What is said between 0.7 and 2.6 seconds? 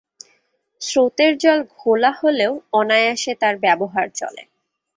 স্রোতের জল ঘোলা হলেও